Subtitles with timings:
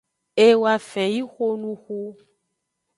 [0.45, 1.99] E woafen yi xonuxu.